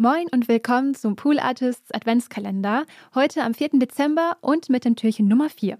Moin 0.00 0.28
und 0.30 0.46
willkommen 0.46 0.94
zum 0.94 1.16
Pool 1.16 1.40
Artists 1.40 1.90
Adventskalender, 1.90 2.86
heute 3.16 3.42
am 3.42 3.52
4. 3.52 3.80
Dezember 3.80 4.36
und 4.42 4.68
mit 4.68 4.84
dem 4.84 4.94
Türchen 4.94 5.26
Nummer 5.26 5.50
4. 5.50 5.76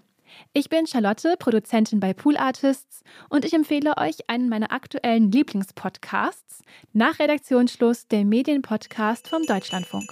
Ich 0.51 0.67
bin 0.67 0.87
Charlotte, 0.87 1.37
Produzentin 1.39 2.01
bei 2.01 2.13
Pool 2.13 2.35
Artists 2.35 3.05
und 3.29 3.45
ich 3.45 3.53
empfehle 3.53 3.95
euch 3.95 4.29
einen 4.29 4.49
meiner 4.49 4.73
aktuellen 4.73 5.31
Lieblingspodcasts 5.31 6.63
nach 6.91 7.17
Redaktionsschluss 7.17 8.09
der 8.09 8.25
Medienpodcast 8.25 9.29
vom 9.29 9.43
Deutschlandfunk. 9.43 10.11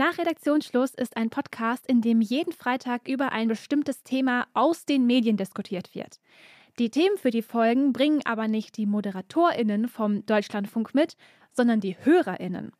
Nach 0.00 0.16
Redaktionsschluss 0.16 0.94
ist 0.94 1.14
ein 1.18 1.28
Podcast, 1.28 1.86
in 1.86 2.00
dem 2.00 2.22
jeden 2.22 2.54
Freitag 2.54 3.06
über 3.06 3.32
ein 3.32 3.48
bestimmtes 3.48 4.02
Thema 4.02 4.46
aus 4.54 4.86
den 4.86 5.04
Medien 5.04 5.36
diskutiert 5.36 5.94
wird. 5.94 6.20
Die 6.78 6.88
Themen 6.88 7.18
für 7.18 7.30
die 7.30 7.42
Folgen 7.42 7.92
bringen 7.92 8.22
aber 8.24 8.48
nicht 8.48 8.78
die 8.78 8.86
ModeratorInnen 8.86 9.88
vom 9.88 10.24
Deutschlandfunk 10.24 10.94
mit, 10.94 11.18
sondern 11.52 11.80
die 11.80 11.98
HörerInnen. 12.02 12.72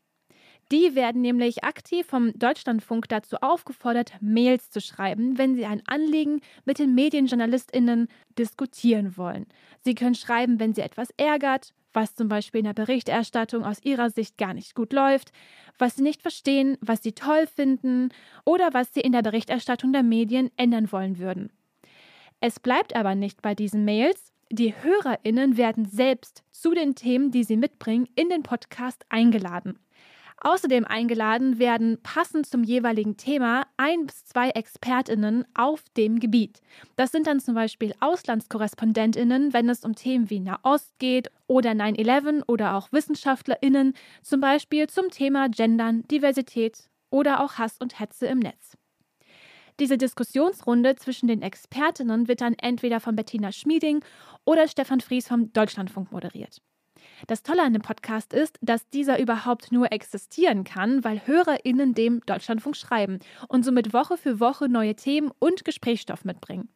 Die 0.72 0.94
werden 0.94 1.20
nämlich 1.20 1.62
aktiv 1.62 2.06
vom 2.06 2.32
Deutschlandfunk 2.38 3.06
dazu 3.10 3.36
aufgefordert, 3.42 4.14
Mails 4.22 4.70
zu 4.70 4.80
schreiben, 4.80 5.36
wenn 5.36 5.54
sie 5.54 5.66
ein 5.66 5.82
Anliegen 5.86 6.40
mit 6.64 6.78
den 6.78 6.94
MedienjournalistInnen 6.94 8.08
diskutieren 8.38 9.18
wollen. 9.18 9.44
Sie 9.82 9.94
können 9.94 10.14
schreiben, 10.14 10.58
wenn 10.58 10.72
sie 10.72 10.80
etwas 10.80 11.10
ärgert, 11.18 11.74
was 11.92 12.14
zum 12.14 12.28
Beispiel 12.28 12.60
in 12.60 12.66
der 12.66 12.74
Berichterstattung 12.74 13.64
aus 13.64 13.82
ihrer 13.82 14.10
Sicht 14.10 14.38
gar 14.38 14.54
nicht 14.54 14.74
gut 14.74 14.92
läuft, 14.92 15.32
was 15.78 15.96
sie 15.96 16.02
nicht 16.02 16.22
verstehen, 16.22 16.76
was 16.80 17.02
sie 17.02 17.12
toll 17.12 17.46
finden 17.46 18.10
oder 18.44 18.72
was 18.72 18.94
sie 18.94 19.00
in 19.00 19.12
der 19.12 19.22
Berichterstattung 19.22 19.92
der 19.92 20.02
Medien 20.02 20.50
ändern 20.56 20.90
wollen 20.92 21.18
würden. 21.18 21.50
Es 22.40 22.58
bleibt 22.58 22.96
aber 22.96 23.14
nicht 23.14 23.42
bei 23.42 23.54
diesen 23.54 23.84
Mails. 23.84 24.32
Die 24.50 24.74
Hörerinnen 24.74 25.56
werden 25.56 25.84
selbst 25.84 26.42
zu 26.50 26.74
den 26.74 26.94
Themen, 26.94 27.30
die 27.30 27.44
sie 27.44 27.56
mitbringen, 27.56 28.08
in 28.16 28.28
den 28.28 28.42
Podcast 28.42 29.04
eingeladen. 29.08 29.78
Außerdem 30.42 30.86
eingeladen 30.86 31.58
werden 31.58 31.98
passend 32.02 32.46
zum 32.46 32.64
jeweiligen 32.64 33.18
Thema 33.18 33.66
ein 33.76 34.06
bis 34.06 34.24
zwei 34.24 34.48
Expertinnen 34.50 35.44
auf 35.54 35.84
dem 35.98 36.18
Gebiet. 36.18 36.62
Das 36.96 37.12
sind 37.12 37.26
dann 37.26 37.40
zum 37.40 37.54
Beispiel 37.54 37.94
Auslandskorrespondentinnen, 38.00 39.52
wenn 39.52 39.68
es 39.68 39.84
um 39.84 39.94
Themen 39.94 40.30
wie 40.30 40.40
Nahost 40.40 40.98
geht 40.98 41.30
oder 41.46 41.72
9-11 41.72 42.44
oder 42.46 42.74
auch 42.74 42.90
Wissenschaftlerinnen, 42.90 43.92
zum 44.22 44.40
Beispiel 44.40 44.88
zum 44.88 45.10
Thema 45.10 45.50
Gendern, 45.50 46.04
Diversität 46.08 46.88
oder 47.10 47.44
auch 47.44 47.58
Hass 47.58 47.76
und 47.78 48.00
Hetze 48.00 48.26
im 48.26 48.38
Netz. 48.38 48.78
Diese 49.78 49.98
Diskussionsrunde 49.98 50.96
zwischen 50.96 51.28
den 51.28 51.42
Expertinnen 51.42 52.28
wird 52.28 52.40
dann 52.40 52.54
entweder 52.54 53.00
von 53.00 53.14
Bettina 53.14 53.52
Schmieding 53.52 54.02
oder 54.46 54.68
Stefan 54.68 55.00
Fries 55.00 55.28
vom 55.28 55.52
Deutschlandfunk 55.52 56.12
moderiert. 56.12 56.62
Das 57.26 57.42
Tolle 57.42 57.62
an 57.62 57.72
dem 57.72 57.82
Podcast 57.82 58.32
ist, 58.32 58.58
dass 58.62 58.88
dieser 58.88 59.20
überhaupt 59.20 59.72
nur 59.72 59.92
existieren 59.92 60.64
kann, 60.64 61.04
weil 61.04 61.26
HörerInnen 61.26 61.94
dem 61.94 62.20
Deutschlandfunk 62.26 62.76
schreiben 62.76 63.20
und 63.48 63.64
somit 63.64 63.92
Woche 63.92 64.16
für 64.16 64.40
Woche 64.40 64.68
neue 64.68 64.94
Themen 64.94 65.30
und 65.38 65.64
Gesprächsstoff 65.64 66.24
mitbringen. 66.24 66.68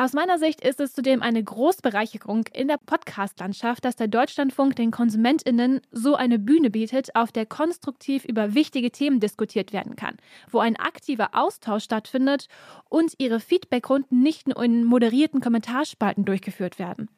Aus 0.00 0.12
meiner 0.12 0.38
Sicht 0.38 0.60
ist 0.60 0.78
es 0.78 0.92
zudem 0.92 1.22
eine 1.22 1.42
Großbereicherung 1.42 2.44
in 2.52 2.68
der 2.68 2.76
Podcast-Landschaft, 2.76 3.84
dass 3.84 3.96
der 3.96 4.06
Deutschlandfunk 4.06 4.76
den 4.76 4.92
KonsumentInnen 4.92 5.80
so 5.90 6.14
eine 6.14 6.38
Bühne 6.38 6.70
bietet, 6.70 7.16
auf 7.16 7.32
der 7.32 7.46
konstruktiv 7.46 8.24
über 8.24 8.54
wichtige 8.54 8.92
Themen 8.92 9.18
diskutiert 9.18 9.72
werden 9.72 9.96
kann, 9.96 10.16
wo 10.52 10.60
ein 10.60 10.76
aktiver 10.76 11.30
Austausch 11.32 11.82
stattfindet 11.82 12.46
und 12.88 13.14
ihre 13.18 13.40
Feedbackrunden 13.40 14.22
nicht 14.22 14.46
nur 14.46 14.62
in 14.62 14.84
moderierten 14.84 15.40
Kommentarspalten 15.40 16.24
durchgeführt 16.24 16.78
werden. 16.78 17.08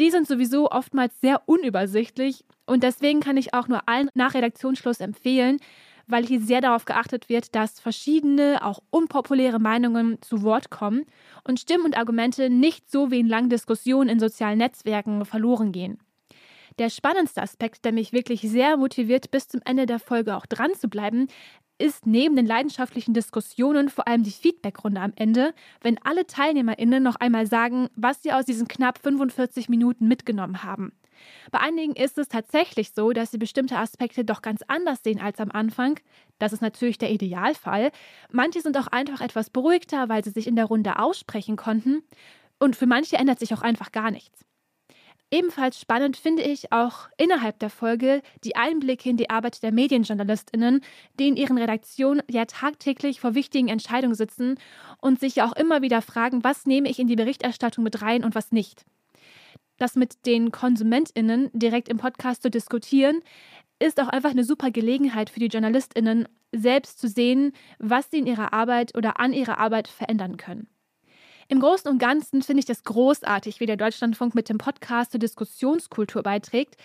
Die 0.00 0.10
sind 0.10 0.26
sowieso 0.26 0.70
oftmals 0.70 1.20
sehr 1.20 1.42
unübersichtlich 1.46 2.46
und 2.64 2.82
deswegen 2.82 3.20
kann 3.20 3.36
ich 3.36 3.52
auch 3.52 3.68
nur 3.68 3.86
allen 3.86 4.08
nach 4.14 4.32
Redaktionsschluss 4.32 5.00
empfehlen, 5.00 5.58
weil 6.06 6.24
hier 6.24 6.40
sehr 6.40 6.62
darauf 6.62 6.86
geachtet 6.86 7.28
wird, 7.28 7.54
dass 7.54 7.80
verschiedene, 7.80 8.64
auch 8.64 8.80
unpopuläre 8.88 9.58
Meinungen 9.58 10.20
zu 10.22 10.42
Wort 10.42 10.70
kommen 10.70 11.04
und 11.44 11.60
Stimmen 11.60 11.84
und 11.84 11.98
Argumente 11.98 12.48
nicht 12.48 12.90
so 12.90 13.10
wie 13.10 13.20
in 13.20 13.28
langen 13.28 13.50
Diskussionen 13.50 14.08
in 14.08 14.20
sozialen 14.20 14.58
Netzwerken 14.58 15.26
verloren 15.26 15.70
gehen. 15.70 15.98
Der 16.78 16.88
spannendste 16.88 17.42
Aspekt, 17.42 17.84
der 17.84 17.92
mich 17.92 18.14
wirklich 18.14 18.40
sehr 18.40 18.78
motiviert, 18.78 19.30
bis 19.30 19.48
zum 19.48 19.60
Ende 19.66 19.84
der 19.84 19.98
Folge 19.98 20.34
auch 20.34 20.46
dran 20.46 20.72
zu 20.74 20.88
bleiben, 20.88 21.26
ist 21.80 22.06
neben 22.06 22.36
den 22.36 22.46
leidenschaftlichen 22.46 23.14
Diskussionen 23.14 23.88
vor 23.88 24.06
allem 24.06 24.22
die 24.22 24.30
Feedbackrunde 24.30 25.00
am 25.00 25.12
Ende, 25.16 25.54
wenn 25.80 25.98
alle 26.04 26.26
TeilnehmerInnen 26.26 27.02
noch 27.02 27.16
einmal 27.16 27.46
sagen, 27.46 27.88
was 27.96 28.22
sie 28.22 28.32
aus 28.32 28.44
diesen 28.44 28.68
knapp 28.68 28.98
45 28.98 29.68
Minuten 29.68 30.06
mitgenommen 30.06 30.62
haben. 30.62 30.92
Bei 31.50 31.60
einigen 31.60 31.94
ist 31.94 32.18
es 32.18 32.28
tatsächlich 32.28 32.92
so, 32.92 33.12
dass 33.12 33.30
sie 33.30 33.38
bestimmte 33.38 33.76
Aspekte 33.76 34.24
doch 34.24 34.42
ganz 34.42 34.62
anders 34.68 35.02
sehen 35.02 35.20
als 35.20 35.38
am 35.40 35.50
Anfang. 35.50 35.98
Das 36.38 36.52
ist 36.52 36.62
natürlich 36.62 36.98
der 36.98 37.10
Idealfall. 37.10 37.90
Manche 38.30 38.60
sind 38.60 38.76
auch 38.78 38.86
einfach 38.86 39.20
etwas 39.20 39.50
beruhigter, 39.50 40.08
weil 40.08 40.24
sie 40.24 40.30
sich 40.30 40.46
in 40.46 40.56
der 40.56 40.66
Runde 40.66 40.98
aussprechen 40.98 41.56
konnten. 41.56 42.02
Und 42.58 42.76
für 42.76 42.86
manche 42.86 43.16
ändert 43.16 43.38
sich 43.38 43.54
auch 43.54 43.62
einfach 43.62 43.92
gar 43.92 44.10
nichts. 44.10 44.44
Ebenfalls 45.32 45.80
spannend 45.80 46.16
finde 46.16 46.42
ich 46.42 46.72
auch 46.72 47.08
innerhalb 47.16 47.60
der 47.60 47.70
Folge 47.70 48.20
die 48.42 48.56
Einblicke 48.56 49.08
in 49.08 49.16
die 49.16 49.30
Arbeit 49.30 49.62
der 49.62 49.70
Medienjournalistinnen, 49.70 50.80
die 51.20 51.28
in 51.28 51.36
ihren 51.36 51.56
Redaktionen 51.56 52.22
ja 52.28 52.46
tagtäglich 52.46 53.20
vor 53.20 53.36
wichtigen 53.36 53.68
Entscheidungen 53.68 54.16
sitzen 54.16 54.58
und 55.00 55.20
sich 55.20 55.36
ja 55.36 55.46
auch 55.46 55.54
immer 55.54 55.82
wieder 55.82 56.02
fragen, 56.02 56.42
was 56.42 56.66
nehme 56.66 56.90
ich 56.90 56.98
in 56.98 57.06
die 57.06 57.14
Berichterstattung 57.14 57.84
mit 57.84 58.02
rein 58.02 58.24
und 58.24 58.34
was 58.34 58.50
nicht. 58.50 58.84
Das 59.78 59.94
mit 59.94 60.26
den 60.26 60.50
Konsumentinnen 60.50 61.48
direkt 61.52 61.88
im 61.88 61.98
Podcast 61.98 62.42
zu 62.42 62.50
diskutieren, 62.50 63.20
ist 63.78 64.00
auch 64.00 64.08
einfach 64.08 64.30
eine 64.30 64.44
super 64.44 64.70
Gelegenheit 64.70 65.30
für 65.30 65.40
die 65.40 65.46
Journalistinnen, 65.46 66.28
selbst 66.52 66.98
zu 66.98 67.08
sehen, 67.08 67.52
was 67.78 68.10
sie 68.10 68.18
in 68.18 68.26
ihrer 68.26 68.52
Arbeit 68.52 68.96
oder 68.96 69.20
an 69.20 69.32
ihrer 69.32 69.58
Arbeit 69.58 69.86
verändern 69.86 70.36
können. 70.36 70.68
Im 71.50 71.58
Großen 71.58 71.90
und 71.90 71.98
Ganzen 71.98 72.42
finde 72.42 72.60
ich 72.60 72.66
das 72.66 72.84
großartig, 72.84 73.58
wie 73.58 73.66
der 73.66 73.76
Deutschlandfunk 73.76 74.36
mit 74.36 74.48
dem 74.48 74.58
Podcast 74.58 75.10
zur 75.10 75.18
Diskussionskultur 75.18 76.22
beiträgt, 76.22 76.76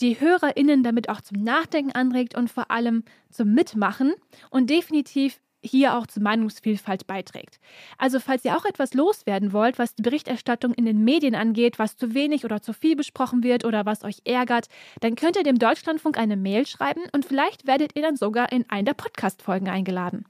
die 0.00 0.18
HörerInnen 0.18 0.82
damit 0.82 1.10
auch 1.10 1.20
zum 1.20 1.42
Nachdenken 1.42 1.92
anregt 1.92 2.34
und 2.34 2.50
vor 2.50 2.70
allem 2.70 3.04
zum 3.28 3.52
Mitmachen 3.52 4.14
und 4.48 4.70
definitiv 4.70 5.42
hier 5.62 5.94
auch 5.94 6.06
zur 6.06 6.22
Meinungsvielfalt 6.22 7.06
beiträgt. 7.06 7.60
Also 7.98 8.18
falls 8.18 8.46
ihr 8.46 8.56
auch 8.56 8.64
etwas 8.64 8.94
loswerden 8.94 9.52
wollt, 9.52 9.78
was 9.78 9.94
die 9.94 10.02
Berichterstattung 10.02 10.72
in 10.72 10.86
den 10.86 11.04
Medien 11.04 11.34
angeht, 11.34 11.78
was 11.78 11.98
zu 11.98 12.14
wenig 12.14 12.46
oder 12.46 12.62
zu 12.62 12.72
viel 12.72 12.96
besprochen 12.96 13.42
wird 13.42 13.66
oder 13.66 13.84
was 13.84 14.04
euch 14.04 14.22
ärgert, 14.24 14.68
dann 15.00 15.16
könnt 15.16 15.36
ihr 15.36 15.42
dem 15.42 15.58
Deutschlandfunk 15.58 16.16
eine 16.16 16.38
Mail 16.38 16.66
schreiben 16.66 17.02
und 17.12 17.26
vielleicht 17.26 17.66
werdet 17.66 17.94
ihr 17.94 18.00
dann 18.00 18.16
sogar 18.16 18.50
in 18.52 18.64
einen 18.70 18.86
der 18.86 18.94
Podcast-Folgen 18.94 19.68
eingeladen. 19.68 20.24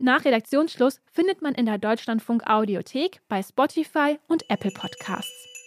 Nach 0.00 0.24
Redaktionsschluss 0.24 1.00
findet 1.10 1.42
man 1.42 1.54
in 1.54 1.66
der 1.66 1.76
Deutschlandfunk 1.76 2.46
Audiothek 2.46 3.20
bei 3.28 3.42
Spotify 3.42 4.20
und 4.28 4.48
Apple 4.48 4.70
Podcasts. 4.70 5.57